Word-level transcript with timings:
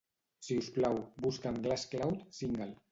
Si 0.47 0.57
us 0.61 0.69
plau, 0.79 0.97
busca'm 1.27 1.63
Glass 1.69 1.87
Cloud- 1.95 2.27
Single. 2.41 2.75